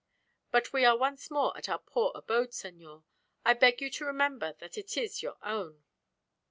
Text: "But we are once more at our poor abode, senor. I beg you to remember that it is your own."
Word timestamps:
"But 0.49 0.73
we 0.73 0.83
are 0.83 0.97
once 0.97 1.29
more 1.29 1.55
at 1.55 1.69
our 1.69 1.77
poor 1.77 2.11
abode, 2.15 2.55
senor. 2.55 3.03
I 3.45 3.53
beg 3.53 3.81
you 3.81 3.91
to 3.91 4.05
remember 4.05 4.53
that 4.53 4.75
it 4.75 4.97
is 4.97 5.21
your 5.21 5.37
own." 5.43 5.83